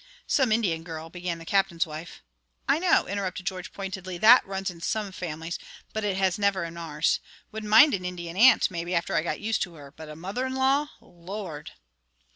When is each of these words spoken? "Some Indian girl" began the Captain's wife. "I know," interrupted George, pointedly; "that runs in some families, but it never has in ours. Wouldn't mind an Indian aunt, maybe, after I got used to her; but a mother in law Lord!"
"Some 0.25 0.51
Indian 0.51 0.81
girl" 0.83 1.11
began 1.11 1.37
the 1.37 1.45
Captain's 1.45 1.85
wife. 1.85 2.23
"I 2.67 2.79
know," 2.79 3.07
interrupted 3.07 3.45
George, 3.45 3.71
pointedly; 3.71 4.17
"that 4.17 4.43
runs 4.47 4.71
in 4.71 4.81
some 4.81 5.11
families, 5.11 5.59
but 5.93 6.03
it 6.03 6.17
never 6.39 6.63
has 6.63 6.71
in 6.71 6.75
ours. 6.77 7.19
Wouldn't 7.51 7.69
mind 7.69 7.93
an 7.93 8.03
Indian 8.03 8.35
aunt, 8.35 8.71
maybe, 8.71 8.95
after 8.95 9.13
I 9.13 9.21
got 9.21 9.39
used 9.41 9.61
to 9.61 9.75
her; 9.75 9.91
but 9.91 10.09
a 10.09 10.15
mother 10.15 10.47
in 10.47 10.55
law 10.55 10.87
Lord!" 11.01 11.73